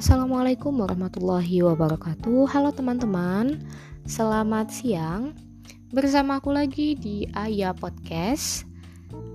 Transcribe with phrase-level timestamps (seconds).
[0.00, 2.48] Assalamualaikum warahmatullahi wabarakatuh.
[2.48, 3.60] Halo teman-teman,
[4.08, 5.36] selamat siang.
[5.92, 8.64] Bersama aku lagi di Ayah Podcast.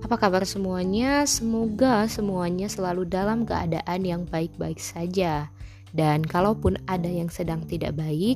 [0.02, 1.22] Apa kabar semuanya?
[1.22, 5.46] Semoga semuanya selalu dalam keadaan yang baik-baik saja.
[5.94, 8.34] Dan kalaupun ada yang sedang tidak baik,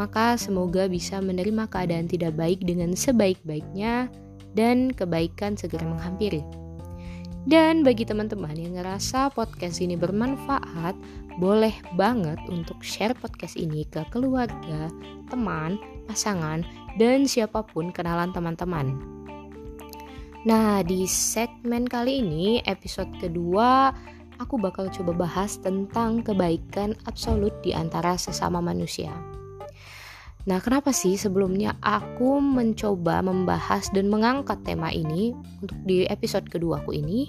[0.00, 4.08] maka semoga bisa menerima keadaan tidak baik dengan sebaik-baiknya
[4.56, 6.40] dan kebaikan segera menghampiri.
[7.46, 10.98] Dan bagi teman-teman yang ngerasa podcast ini bermanfaat,
[11.38, 14.90] boleh banget untuk share podcast ini ke keluarga,
[15.30, 15.78] teman,
[16.10, 16.66] pasangan,
[16.98, 18.98] dan siapa pun kenalan teman-teman.
[20.42, 23.94] Nah, di segmen kali ini, episode kedua,
[24.42, 29.14] aku bakal coba bahas tentang kebaikan absolut di antara sesama manusia.
[30.46, 36.78] Nah, kenapa sih sebelumnya aku mencoba membahas dan mengangkat tema ini untuk di episode kedua
[36.80, 37.26] aku ini?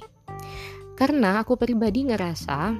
[0.93, 2.77] Karena aku pribadi ngerasa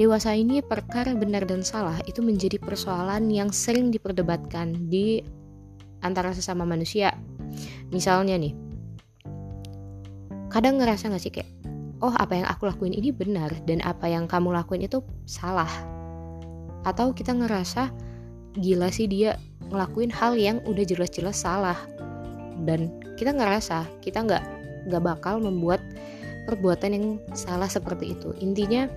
[0.00, 5.20] Dewasa ini perkara benar dan salah itu menjadi persoalan yang sering diperdebatkan di
[6.00, 7.12] antara sesama manusia.
[7.92, 8.56] Misalnya nih,
[10.48, 11.52] kadang ngerasa gak sih kayak,
[12.00, 15.68] oh apa yang aku lakuin ini benar dan apa yang kamu lakuin itu salah.
[16.80, 17.92] Atau kita ngerasa
[18.58, 19.38] gila sih dia
[19.70, 21.78] ngelakuin hal yang udah jelas-jelas salah.
[22.66, 24.44] Dan kita ngerasa kita nggak
[24.90, 25.78] nggak bakal membuat
[26.48, 28.34] perbuatan yang salah seperti itu.
[28.42, 28.90] Intinya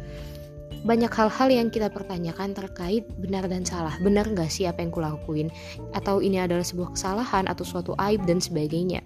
[0.84, 3.96] banyak hal-hal yang kita pertanyakan terkait benar dan salah.
[4.04, 5.48] Benar nggak sih apa yang kulakuin?
[5.96, 9.00] Atau ini adalah sebuah kesalahan atau suatu aib dan sebagainya.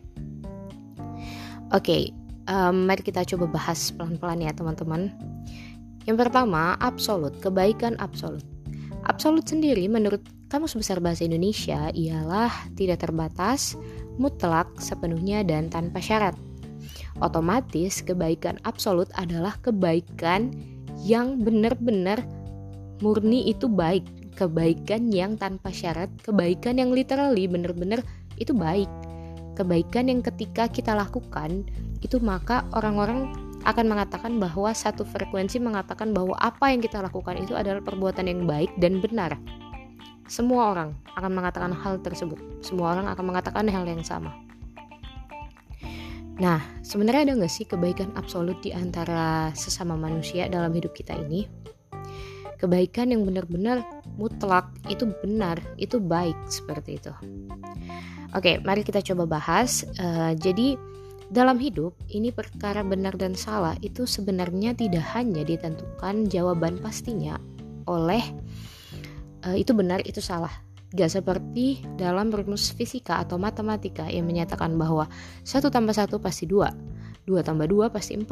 [1.76, 2.04] Oke, okay,
[2.48, 5.12] um, mari kita coba bahas pelan-pelan ya teman-teman.
[6.08, 8.57] Yang pertama, absolut, kebaikan absolut.
[9.06, 13.76] Absolut sendiri menurut Kamus Besar Bahasa Indonesia ialah tidak terbatas,
[14.16, 16.34] mutlak, sepenuhnya, dan tanpa syarat.
[17.20, 20.56] Otomatis, kebaikan absolut adalah kebaikan
[21.04, 22.24] yang benar-benar
[23.04, 24.06] murni itu baik
[24.38, 28.02] kebaikan yang tanpa syarat kebaikan yang literally benar-benar
[28.38, 28.90] itu baik
[29.58, 31.66] kebaikan yang ketika kita lakukan
[32.06, 33.34] itu maka orang-orang
[33.66, 38.46] akan mengatakan bahwa satu frekuensi mengatakan bahwa apa yang kita lakukan itu adalah perbuatan yang
[38.46, 39.34] baik dan benar.
[40.28, 42.38] Semua orang akan mengatakan hal tersebut.
[42.60, 44.36] Semua orang akan mengatakan hal yang sama.
[46.38, 51.50] Nah, sebenarnya ada nggak sih kebaikan absolut di antara sesama manusia dalam hidup kita ini?
[52.62, 53.82] Kebaikan yang benar-benar
[54.18, 57.14] mutlak itu benar, itu baik seperti itu.
[58.38, 59.86] Oke, mari kita coba bahas.
[59.98, 60.78] Uh, jadi
[61.28, 67.36] dalam hidup ini perkara benar dan salah itu sebenarnya tidak hanya ditentukan jawaban pastinya
[67.88, 68.24] oleh
[69.44, 70.52] uh, itu benar itu salah
[70.96, 75.12] Gak seperti dalam rumus fisika atau matematika yang menyatakan bahwa
[75.44, 78.24] 1 tambah 1 pasti 2, 2 tambah 2 pasti 4,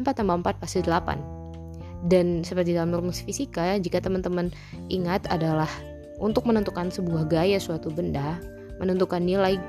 [0.00, 2.08] 4 tambah 4 pasti 8.
[2.08, 4.48] Dan seperti dalam rumus fisika, jika teman-teman
[4.88, 5.68] ingat adalah
[6.16, 8.40] untuk menentukan sebuah gaya suatu benda,
[8.80, 9.60] menentukan nilai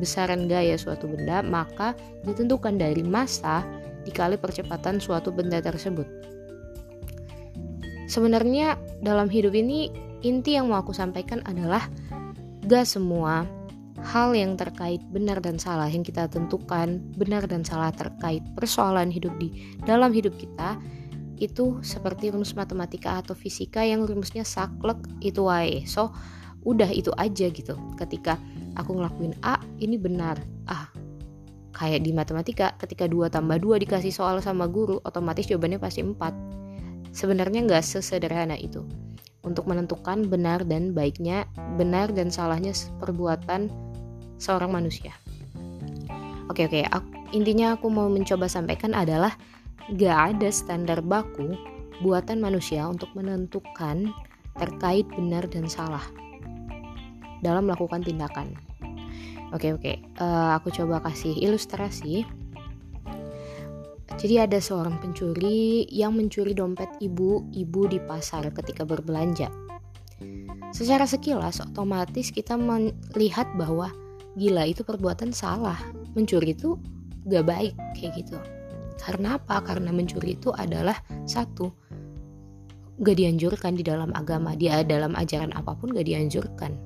[0.00, 3.64] besaran gaya suatu benda, maka ditentukan dari massa
[4.06, 6.06] dikali percepatan suatu benda tersebut.
[8.10, 9.88] Sebenarnya dalam hidup ini
[10.20, 11.88] inti yang mau aku sampaikan adalah
[12.68, 13.48] gak semua
[14.02, 19.30] hal yang terkait benar dan salah yang kita tentukan benar dan salah terkait persoalan hidup
[19.38, 20.76] di dalam hidup kita
[21.38, 26.10] itu seperti rumus matematika atau fisika yang rumusnya saklek itu wae so
[26.62, 28.38] udah itu aja gitu ketika
[28.78, 30.38] aku ngelakuin A ini benar
[30.70, 30.88] ah
[31.74, 37.12] kayak di matematika ketika 2 tambah 2 dikasih soal sama guru otomatis jawabannya pasti 4
[37.12, 38.86] sebenarnya nggak sesederhana itu
[39.42, 42.70] untuk menentukan benar dan baiknya, benar dan salahnya
[43.02, 43.68] perbuatan
[44.38, 45.14] seorang manusia.
[46.50, 49.34] Oke oke, aku, intinya aku mau mencoba sampaikan adalah
[49.98, 51.54] gak ada standar baku
[52.02, 54.10] buatan manusia untuk menentukan
[54.58, 56.02] terkait benar dan salah
[57.42, 58.54] dalam melakukan tindakan.
[59.52, 62.24] Oke oke, uh, aku coba kasih ilustrasi
[64.20, 69.48] jadi ada seorang pencuri yang mencuri dompet ibu-ibu di pasar ketika berbelanja.
[70.72, 73.92] Secara sekilas otomatis kita melihat bahwa
[74.36, 75.76] gila itu perbuatan salah.
[76.12, 76.76] Mencuri itu
[77.28, 78.38] gak baik kayak gitu.
[79.00, 79.64] Karena apa?
[79.64, 81.72] Karena mencuri itu adalah satu
[83.00, 84.52] gak dianjurkan di dalam agama.
[84.54, 86.76] Dia dalam ajaran apa pun gak dianjurkan.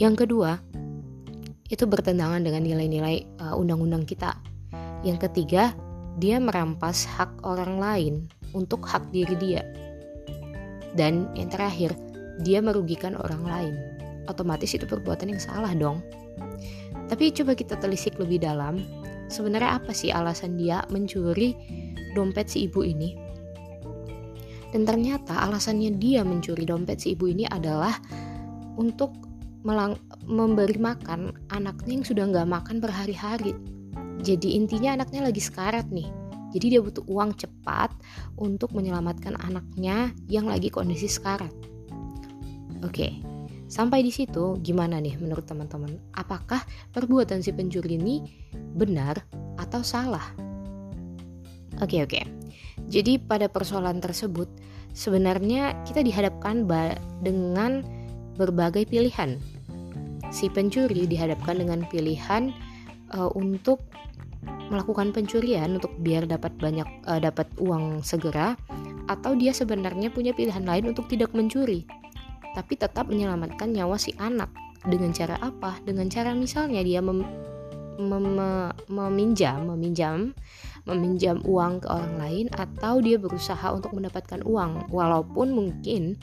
[0.00, 0.58] Yang kedua,
[1.72, 4.36] itu bertentangan dengan nilai-nilai uh, undang-undang kita.
[5.00, 5.72] Yang ketiga,
[6.20, 8.14] dia merampas hak orang lain
[8.52, 9.64] untuk hak diri dia.
[10.92, 11.96] Dan yang terakhir,
[12.44, 13.74] dia merugikan orang lain.
[14.28, 16.04] Otomatis itu perbuatan yang salah dong.
[17.08, 18.84] Tapi coba kita telisik lebih dalam,
[19.32, 21.56] sebenarnya apa sih alasan dia mencuri
[22.12, 23.16] dompet si ibu ini?
[24.72, 27.96] Dan ternyata alasannya dia mencuri dompet si ibu ini adalah
[28.76, 29.31] untuk
[29.62, 33.54] melang memberi makan anaknya yang sudah nggak makan berhari-hari.
[34.22, 36.06] Jadi intinya anaknya lagi sekarat nih.
[36.52, 37.90] Jadi dia butuh uang cepat
[38.36, 41.50] untuk menyelamatkan anaknya yang lagi kondisi sekarat.
[42.84, 43.18] Oke,
[43.72, 45.96] sampai di situ gimana nih menurut teman-teman?
[46.12, 46.60] Apakah
[46.92, 48.20] perbuatan si pencuri ini
[48.76, 49.22] benar
[49.56, 50.34] atau salah?
[51.80, 52.20] Oke oke.
[52.92, 54.50] Jadi pada persoalan tersebut
[54.92, 56.68] sebenarnya kita dihadapkan
[57.24, 57.80] dengan
[58.36, 59.40] berbagai pilihan.
[60.32, 62.50] Si pencuri dihadapkan dengan pilihan
[63.12, 63.84] uh, untuk
[64.72, 68.56] melakukan pencurian untuk biar dapat banyak uh, dapat uang segera
[69.06, 71.84] atau dia sebenarnya punya pilihan lain untuk tidak mencuri
[72.52, 74.52] tapi tetap menyelamatkan nyawa si anak.
[74.82, 75.78] Dengan cara apa?
[75.86, 77.22] Dengan cara misalnya dia mem,
[78.02, 78.26] mem,
[78.90, 80.34] meminjam meminjam
[80.82, 84.90] meminjam uang ke orang lain atau dia berusaha untuk mendapatkan uang.
[84.90, 86.18] Walaupun mungkin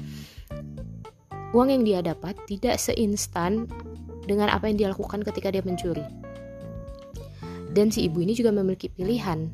[1.56, 3.66] uang yang dia dapat tidak seinstan
[4.30, 6.06] dengan apa yang dia lakukan ketika dia mencuri
[7.70, 9.46] dan si ibu ini juga memiliki pilihan,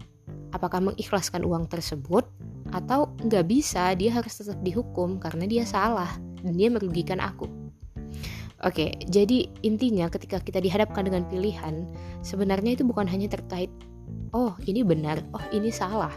[0.56, 2.24] apakah mengikhlaskan uang tersebut
[2.72, 7.48] atau nggak bisa, dia harus tetap dihukum karena dia salah dan dia merugikan aku.
[8.64, 11.84] Oke, jadi intinya ketika kita dihadapkan dengan pilihan,
[12.24, 13.70] sebenarnya itu bukan hanya terkait,
[14.32, 16.16] oh ini benar, oh ini salah.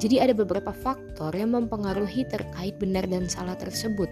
[0.00, 4.08] Jadi ada beberapa faktor yang mempengaruhi terkait benar dan salah tersebut.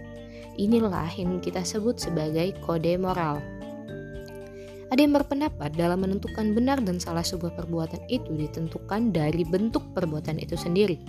[0.59, 3.39] Inilah yang kita sebut sebagai kode moral.
[4.91, 10.35] Ada yang berpendapat dalam menentukan benar dan salah sebuah perbuatan itu ditentukan dari bentuk perbuatan
[10.35, 10.99] itu sendiri.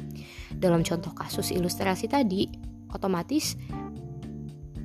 [0.55, 2.47] Dalam contoh kasus ilustrasi tadi,
[2.95, 3.59] otomatis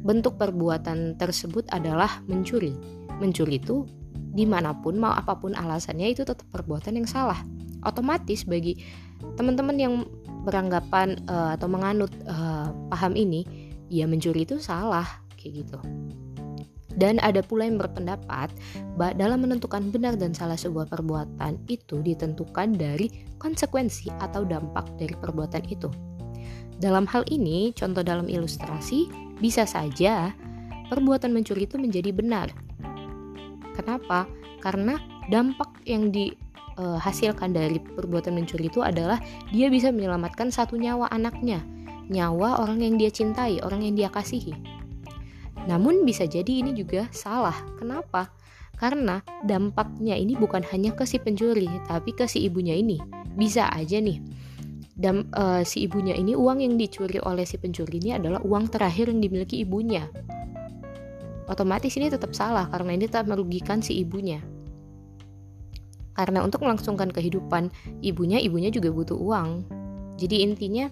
[0.02, 2.74] bentuk perbuatan tersebut adalah mencuri.
[3.22, 3.86] Mencuri itu
[4.16, 7.38] di mana pun mau apa pun alasannya itu tetap perbuatan yang salah.
[7.86, 8.82] Otomatis bagi
[9.38, 9.94] teman-teman yang
[10.42, 15.06] beranggapan uh, atau menganut uh, paham ini, ya mencuri itu salah
[15.38, 15.80] kayak gitu.
[16.96, 18.56] Dan ada pula yang berpendapat
[18.96, 25.12] bahwa dalam menentukan benar dan salah sebuah perbuatan itu ditentukan dari konsekuensi atau dampak dari
[25.12, 25.92] perbuatan itu.
[26.80, 29.12] Dalam hal ini, contoh dalam ilustrasi,
[29.44, 30.32] bisa saja
[30.88, 32.48] perbuatan mencuri itu menjadi benar.
[33.76, 34.24] Kenapa?
[34.64, 34.96] Karena
[35.28, 39.20] dampak yang dihasilkan dari perbuatan mencuri itu adalah
[39.52, 41.60] dia bisa menyelamatkan satu nyawa anaknya,
[42.10, 44.54] nyawa orang yang dia cintai, orang yang dia kasihi.
[45.66, 47.56] Namun bisa jadi ini juga salah.
[47.82, 48.30] Kenapa?
[48.76, 53.00] Karena dampaknya ini bukan hanya ke si pencuri, tapi ke si ibunya ini.
[53.34, 54.20] Bisa aja nih.
[54.96, 59.12] Dan uh, si ibunya ini uang yang dicuri oleh si pencuri ini adalah uang terakhir
[59.12, 60.08] yang dimiliki ibunya.
[61.46, 64.40] Otomatis ini tetap salah karena ini tetap merugikan si ibunya.
[66.16, 67.68] Karena untuk melangsungkan kehidupan
[68.00, 69.68] ibunya, ibunya juga butuh uang.
[70.16, 70.88] Jadi intinya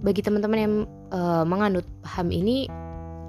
[0.00, 0.74] bagi teman-teman yang
[1.12, 2.68] uh, menganut paham ini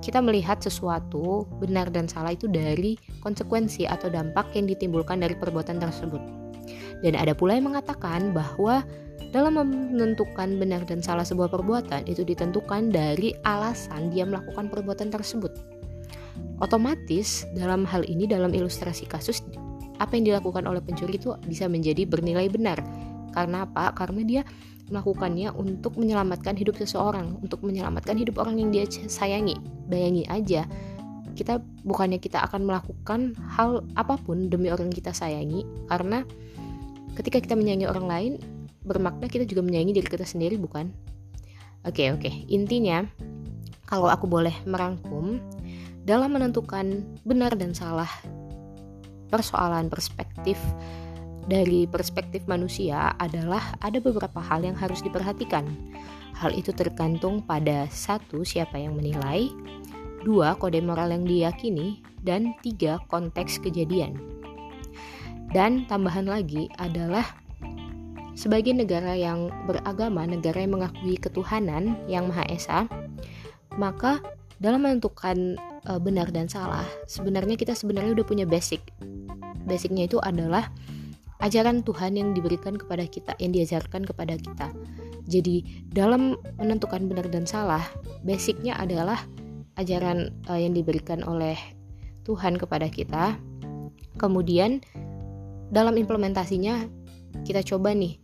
[0.02, 5.78] kita melihat sesuatu benar dan salah itu dari konsekuensi atau dampak yang ditimbulkan dari perbuatan
[5.78, 6.20] tersebut.
[7.06, 8.82] Dan ada pula yang mengatakan bahwa
[9.30, 15.54] dalam menentukan benar dan salah sebuah perbuatan itu ditentukan dari alasan dia melakukan perbuatan tersebut.
[16.62, 19.46] Otomatis dalam hal ini dalam ilustrasi kasus
[20.02, 22.82] apa yang dilakukan oleh pencuri itu bisa menjadi bernilai benar.
[23.32, 23.94] Karena apa?
[23.94, 24.42] Karena dia
[24.92, 29.56] melakukannya untuk menyelamatkan hidup seseorang, untuk menyelamatkan hidup orang yang dia sayangi.
[29.88, 30.68] Bayangi aja,
[31.34, 36.28] kita bukannya kita akan melakukan hal apa pun demi orang yang kita sayangi, karena
[37.16, 38.34] ketika kita menyayangi orang lain,
[38.84, 40.92] bermakna kita juga menyayangi diri kita sendiri, bukan?
[41.88, 42.30] Oke, oke.
[42.52, 43.08] Intinya,
[43.90, 45.42] kalau aku boleh merangkum,
[46.06, 48.10] dalam menentukan benar dan salah
[49.30, 50.60] persoalan perspektif
[51.52, 55.68] dari perspektif manusia adalah ada beberapa hal yang harus diperhatikan.
[56.32, 59.52] Hal itu tergantung pada satu siapa yang menilai,
[60.24, 64.16] dua kode moral yang diyakini, dan tiga konteks kejadian.
[65.52, 67.28] Dan tambahan lagi adalah
[68.32, 72.88] sebagai negara yang beragama, negara yang mengakui ketuhanan yang Maha Esa,
[73.76, 74.24] maka
[74.64, 78.80] dalam menentukan e, benar dan salah, sebenarnya kita sebenarnya udah punya basic.
[79.68, 80.72] Basicnya itu adalah
[81.42, 84.70] ajaran Tuhan yang diberikan kepada kita, yang diajarkan kepada kita.
[85.26, 87.82] Jadi, dalam menentukan benar dan salah,
[88.22, 89.22] basicnya adalah
[89.78, 91.58] ajaran uh, yang diberikan oleh
[92.26, 93.38] Tuhan kepada kita.
[94.22, 94.86] Kemudian,
[95.74, 96.86] dalam implementasinya,
[97.48, 98.22] kita coba nih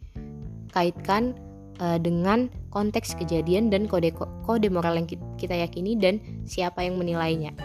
[0.75, 1.33] kaitkan
[1.81, 4.13] uh, dengan konteks kejadian dan kode
[4.45, 5.07] kode moral yang
[5.39, 7.55] kita yakini dan siapa yang menilainya.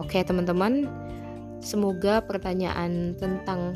[0.00, 0.86] Oke, teman-teman,
[1.60, 3.74] semoga pertanyaan tentang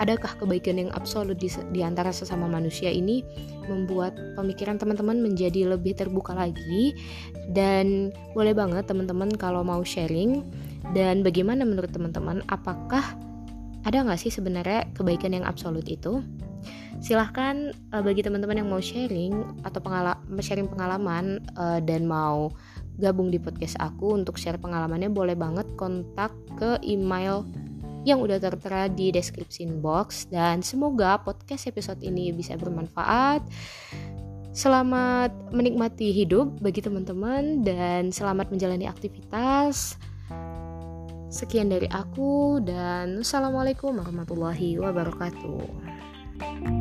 [0.00, 3.20] adakah kebaikan yang absolut di, di antara sesama manusia ini
[3.68, 6.96] membuat pemikiran teman-teman menjadi lebih terbuka lagi?
[7.52, 10.40] Dan boleh banget teman-teman kalau mau sharing
[10.96, 12.40] dan bagaimana menurut teman-teman?
[12.48, 13.04] Apakah
[13.84, 16.24] ada nggak sih sebenarnya kebaikan yang absolut itu?
[17.00, 22.52] Silahkan uh, bagi teman-teman yang mau sharing atau pengala sharing pengalaman uh, dan mau
[23.00, 26.28] gabung di podcast aku untuk share pengalamannya boleh banget kontak
[26.60, 27.48] ke email
[28.04, 33.44] yang udah tertera di deskripsi box dan semoga podcast episode ini bisa bermanfaat.
[34.50, 39.94] Selamat menikmati hidup bagi teman-teman dan selamat menjalani aktivitas.
[41.30, 46.79] Sekian dari aku dan Assalamualaikum warahmatullahi wabarakatuh.